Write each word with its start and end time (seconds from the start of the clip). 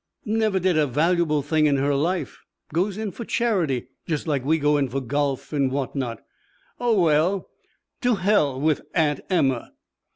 Never 0.25 0.59
did 0.59 0.79
a 0.79 0.87
valuable 0.87 1.43
thing 1.43 1.67
in 1.67 1.77
her 1.77 1.93
life. 1.93 2.39
Goes 2.73 2.97
in 2.97 3.11
for 3.11 3.23
charity 3.23 3.89
just 4.07 4.25
like 4.25 4.43
we 4.43 4.57
go 4.57 4.77
in 4.77 4.89
for 4.89 4.99
golf 4.99 5.53
and 5.53 5.71
what 5.71 5.95
not. 5.95 6.23
Oh, 6.79 6.99
well, 6.99 7.51
to 8.01 8.15
hell 8.15 8.59
with 8.59 8.81
Aunt 8.95 9.19
Emma." 9.29 9.73